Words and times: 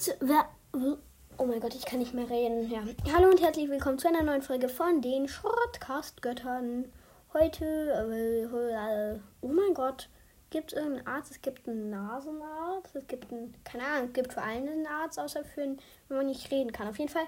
Witz. 0.00 0.16
Wer, 0.20 0.46
oh 1.36 1.44
mein 1.44 1.60
Gott, 1.60 1.74
ich 1.74 1.84
kann 1.84 1.98
nicht 1.98 2.14
mehr 2.14 2.28
reden. 2.30 2.70
Ja. 2.70 2.80
Hallo 3.14 3.28
und 3.28 3.42
herzlich 3.42 3.68
willkommen 3.68 3.98
zu 3.98 4.08
einer 4.08 4.22
neuen 4.22 4.40
Folge 4.40 4.70
von 4.70 5.02
den 5.02 5.28
Shortcast-Göttern. 5.28 6.86
Heute, 7.34 7.64
äh, 7.66 9.18
oh 9.42 9.48
mein 9.48 9.74
Gott, 9.74 10.08
gibt 10.48 10.72
es 10.72 10.78
irgendeinen 10.78 11.06
Arzt? 11.06 11.32
Es 11.32 11.42
gibt 11.42 11.68
einen 11.68 11.90
Nasenarzt. 11.90 12.96
Es 12.96 13.06
gibt 13.08 13.30
einen, 13.30 13.54
keine 13.62 13.84
Ahnung, 13.84 14.08
es 14.08 14.12
gibt 14.14 14.32
für 14.32 14.40
alle 14.40 14.70
einen 14.70 14.86
Arzt, 14.86 15.18
außer 15.18 15.44
für 15.44 15.62
einen, 15.62 15.78
wenn 16.08 16.16
man 16.16 16.26
nicht 16.26 16.50
reden 16.50 16.72
kann. 16.72 16.88
Auf 16.88 16.98
jeden 16.98 17.12
Fall. 17.12 17.26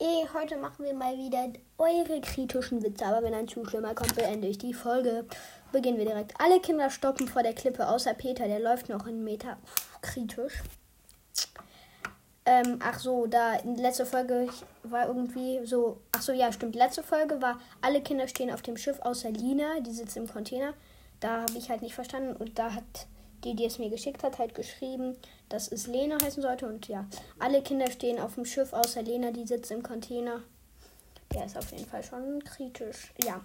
Eh, 0.00 0.26
heute 0.32 0.56
machen 0.56 0.86
wir 0.86 0.94
mal 0.94 1.18
wieder 1.18 1.52
eure 1.76 2.22
kritischen 2.22 2.82
Witze, 2.82 3.04
aber 3.04 3.22
wenn 3.22 3.34
ein 3.34 3.48
Zuschauer 3.48 3.94
kommt, 3.94 4.16
beende 4.16 4.48
ich 4.48 4.56
die 4.56 4.72
Folge. 4.72 5.26
Beginnen 5.72 5.98
wir 5.98 6.06
direkt. 6.06 6.32
Alle 6.40 6.58
Kinder 6.60 6.88
stoppen 6.88 7.28
vor 7.28 7.42
der 7.42 7.54
Klippe, 7.54 7.86
außer 7.86 8.14
Peter, 8.14 8.48
der 8.48 8.60
läuft 8.60 8.88
noch 8.88 9.06
einen 9.06 9.24
Meter. 9.24 9.58
Uff, 9.62 9.98
kritisch. 10.00 10.62
Ähm, 12.44 12.80
ach 12.82 12.98
so, 12.98 13.26
da 13.26 13.54
in 13.54 13.76
letzter 13.76 14.06
Folge 14.06 14.48
war 14.82 15.06
irgendwie 15.06 15.64
so. 15.64 15.98
Ach 16.10 16.22
so, 16.22 16.32
ja, 16.32 16.52
stimmt. 16.52 16.74
Letzte 16.74 17.02
Folge 17.02 17.40
war, 17.40 17.60
alle 17.80 18.02
Kinder 18.02 18.26
stehen 18.26 18.50
auf 18.50 18.62
dem 18.62 18.76
Schiff, 18.76 18.98
außer 19.00 19.30
Lina, 19.30 19.80
die 19.80 19.92
sitzt 19.92 20.16
im 20.16 20.26
Container. 20.26 20.74
Da 21.20 21.42
habe 21.42 21.56
ich 21.56 21.70
halt 21.70 21.82
nicht 21.82 21.94
verstanden 21.94 22.34
und 22.34 22.58
da 22.58 22.74
hat 22.74 23.06
die, 23.44 23.54
die 23.54 23.64
es 23.64 23.78
mir 23.78 23.90
geschickt 23.90 24.22
hat, 24.22 24.38
halt 24.38 24.54
geschrieben, 24.54 25.16
dass 25.48 25.70
es 25.70 25.86
Lena 25.86 26.18
heißen 26.22 26.42
sollte. 26.42 26.66
Und 26.66 26.88
ja, 26.88 27.06
alle 27.38 27.62
Kinder 27.62 27.90
stehen 27.90 28.18
auf 28.20 28.34
dem 28.34 28.44
Schiff, 28.44 28.72
außer 28.72 29.02
Lena, 29.02 29.30
die 29.30 29.46
sitzt 29.46 29.70
im 29.70 29.82
Container. 29.82 30.40
Der 31.32 31.46
ist 31.46 31.56
auf 31.56 31.70
jeden 31.72 31.86
Fall 31.86 32.02
schon 32.02 32.42
kritisch. 32.44 33.12
Ja. 33.24 33.40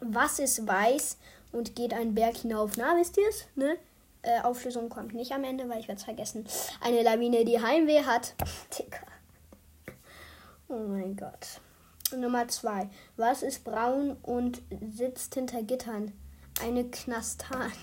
Was 0.00 0.38
ist 0.38 0.66
weiß 0.66 1.18
und 1.52 1.76
geht 1.76 1.92
einen 1.92 2.14
Berg 2.14 2.38
hinauf? 2.38 2.72
Na, 2.76 2.96
wisst 2.96 3.16
ihr 3.18 3.28
es? 3.28 3.46
Ne? 3.54 3.76
Äh, 4.22 4.40
Auflösung 4.42 4.88
kommt 4.88 5.14
nicht 5.14 5.32
am 5.32 5.44
Ende, 5.44 5.68
weil 5.68 5.80
ich 5.80 5.88
werde 5.88 5.98
es 5.98 6.04
vergessen. 6.04 6.46
Eine 6.80 7.02
Lawine, 7.02 7.44
die 7.44 7.60
Heimweh 7.60 8.04
hat. 8.04 8.34
Dicker. 8.78 9.06
Oh 10.68 10.86
mein 10.86 11.16
Gott. 11.16 11.60
Nummer 12.16 12.46
zwei. 12.48 12.88
Was 13.16 13.42
ist 13.42 13.64
braun 13.64 14.16
und 14.22 14.62
sitzt 14.90 15.34
hinter 15.34 15.62
Gittern? 15.62 16.12
Eine 16.62 16.84
Knastan. 16.84 17.72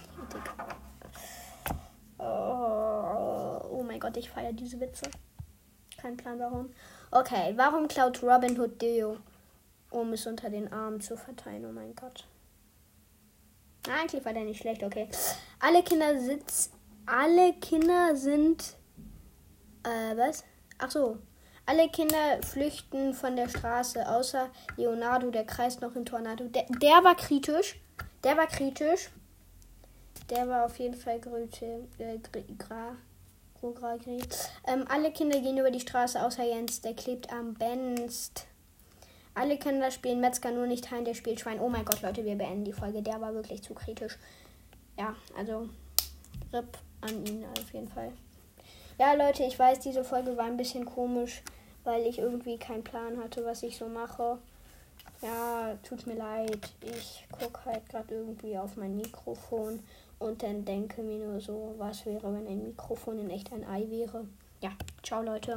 Oh, 2.19 3.61
oh 3.69 3.83
mein 3.85 3.99
Gott, 3.99 4.17
ich 4.17 4.31
feiere 4.31 4.51
diese 4.51 4.79
Witze. 4.79 5.05
Kein 6.01 6.17
Plan 6.17 6.39
warum. 6.39 6.72
Okay, 7.11 7.53
warum 7.55 7.88
klaut 7.88 8.23
Robin 8.23 8.59
Hood 8.59 8.81
Deo? 8.81 9.17
Um 9.91 10.13
es 10.13 10.25
unter 10.25 10.49
den 10.49 10.73
Armen 10.73 10.99
zu 10.99 11.16
verteilen. 11.16 11.66
Oh 11.66 11.72
mein 11.72 11.95
Gott. 11.95 12.25
Eigentlich 13.89 14.23
war 14.25 14.33
der 14.33 14.43
nicht 14.43 14.61
schlecht, 14.61 14.83
okay. 14.83 15.07
Alle 15.59 15.83
Kinder 15.83 16.19
sitzen. 16.19 16.73
Alle 17.05 17.53
Kinder 17.53 18.16
sind. 18.16 18.75
Äh, 19.83 20.17
was? 20.17 20.44
Ach 20.77 20.91
so. 20.91 21.17
Alle 21.66 21.89
Kinder 21.89 22.41
flüchten 22.44 23.13
von 23.13 23.35
der 23.35 23.49
Straße, 23.49 24.07
außer 24.07 24.49
Leonardo, 24.77 25.31
der 25.31 25.45
kreist 25.45 25.81
noch 25.81 25.95
im 25.95 26.05
Tornado. 26.05 26.45
Der, 26.45 26.66
der 26.69 27.03
war 27.03 27.16
kritisch. 27.16 27.79
Der 28.23 28.38
war 28.38 28.47
kritisch. 28.47 29.09
Der 30.29 30.47
war 30.47 30.66
auf 30.66 30.77
jeden 30.79 30.95
Fall 30.95 31.19
Grüte. 31.19 31.88
Äh, 31.97 32.19
gra, 32.57 32.95
gra, 33.61 33.72
gra, 33.72 33.97
ähm, 34.67 34.85
alle 34.89 35.11
Kinder 35.11 35.39
gehen 35.39 35.57
über 35.57 35.72
die 35.72 35.79
Straße, 35.79 36.22
außer 36.22 36.44
Jens, 36.44 36.81
der 36.81 36.94
klebt 36.94 37.31
am 37.31 37.53
Benst. 37.53 38.47
Alle 39.38 39.57
Kinder 39.57 39.91
spielen 39.91 40.19
Metzger, 40.19 40.49
nur 40.49 40.66
nicht 40.66 40.89
Hein, 40.89 41.05
der 41.05 41.13
spielt 41.13 41.39
Schwein. 41.39 41.59
Oh 41.59 41.69
mein 41.69 41.85
Gott, 41.85 42.02
Leute, 42.02 42.25
wir 42.25 42.35
beenden 42.35 42.66
die 42.66 42.73
Folge. 42.73 43.03
Der 43.03 43.21
war 43.21 43.35
wirklich 43.35 43.61
zu 43.61 43.75
kritisch. 43.75 44.17
Ja, 44.97 45.16
also 45.38 45.69
RIP 46.52 46.77
an 47.02 47.23
ihn 47.23 47.45
auf 47.45 47.71
jeden 47.71 47.88
Fall. 47.88 48.11
Ja, 48.97 49.13
Leute, 49.13 49.44
ich 49.44 49.59
weiß, 49.59 49.79
diese 49.79 50.03
Folge 50.03 50.35
war 50.38 50.45
ein 50.45 50.57
bisschen 50.57 50.85
komisch, 50.85 51.44
weil 51.83 52.07
ich 52.07 52.17
irgendwie 52.17 52.57
keinen 52.57 52.83
Plan 52.83 53.21
hatte, 53.23 53.45
was 53.45 53.61
ich 53.61 53.77
so 53.77 53.88
mache. 53.88 54.39
Ja, 55.21 55.77
tut 55.83 56.07
mir 56.07 56.16
leid. 56.16 56.72
Ich 56.81 57.28
gucke 57.31 57.63
halt 57.66 57.88
gerade 57.89 58.16
irgendwie 58.16 58.57
auf 58.57 58.75
mein 58.75 58.95
Mikrofon 58.95 59.83
und 60.17 60.41
dann 60.41 60.66
denke 60.66 61.03
mir 61.03 61.23
nur 61.23 61.39
so, 61.41 61.75
was 61.78 62.07
wäre, 62.07 62.33
wenn 62.33 62.47
ein 62.47 62.63
Mikrofon 62.63 63.19
in 63.19 63.29
echt 63.29 63.53
ein 63.53 63.67
Ei 63.67 63.85
wäre. 63.88 64.25
Ja, 64.62 64.72
ciao 65.03 65.22
Leute. 65.22 65.56